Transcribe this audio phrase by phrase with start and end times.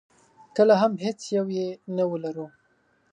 [0.55, 2.47] کله هم هېڅ یو یې نه ولرو.